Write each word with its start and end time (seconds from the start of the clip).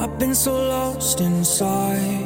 I've 0.00 0.18
been 0.18 0.34
so 0.34 0.54
lost 0.54 1.20
inside. 1.20 2.24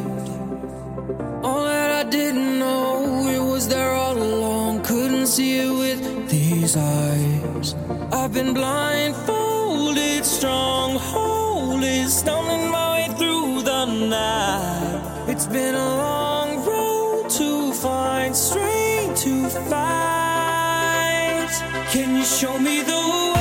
All 1.42 1.64
that 1.64 2.06
I 2.06 2.08
didn't 2.08 2.60
know, 2.60 3.26
it 3.28 3.40
was 3.40 3.66
there 3.66 3.90
all 3.90 4.16
along. 4.16 4.84
Couldn't 4.84 5.26
see 5.26 5.58
it 5.58 5.72
with 5.72 6.30
these 6.30 6.76
eyes. 6.76 7.74
I've 8.12 8.32
been 8.32 8.54
blindfolded, 8.54 10.24
strongholded, 10.24 12.08
stumbling 12.08 12.70
my 12.70 12.86
way 12.94 13.08
through 13.18 13.62
the 13.62 13.86
night. 13.86 15.26
It's 15.28 15.46
been 15.46 15.74
a 15.74 15.96
long 15.96 16.64
road 16.64 17.28
to 17.28 17.72
find 17.72 18.36
strength 18.36 19.20
to 19.24 19.48
fight. 19.68 21.50
Can 21.90 22.14
you 22.18 22.24
show 22.24 22.56
me 22.56 22.82
the 22.82 22.92
way? 22.92 23.33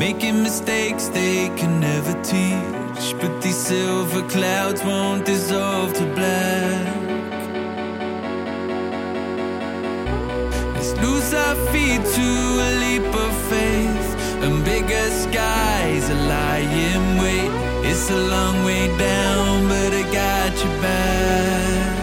Making 0.00 0.42
mistakes 0.42 1.08
they 1.08 1.50
can 1.58 1.78
never 1.78 2.14
teach. 2.22 3.04
But 3.20 3.42
these 3.42 3.60
silver 3.70 4.22
clouds 4.34 4.82
won't 4.82 5.26
dissolve 5.26 5.92
to 5.98 6.04
black. 6.18 6.96
Let's 10.74 10.92
lose 11.04 11.34
our 11.44 11.56
feet 11.70 12.02
to 12.18 12.28
a 12.66 12.70
leap 12.82 13.08
of 13.26 13.32
faith, 13.52 14.10
and 14.44 14.64
bigger 14.64 15.06
skies 15.24 16.04
are 16.14 16.24
lying 16.36 17.06
wait. 17.22 17.52
It's 17.90 18.10
a 18.10 18.20
long 18.34 18.56
way 18.64 18.84
down, 18.96 19.68
but 19.68 19.90
I 20.00 20.04
got 20.20 20.52
you 20.62 20.70
back. 20.86 21.96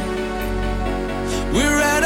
We're 1.55 1.81
out 1.93 2.03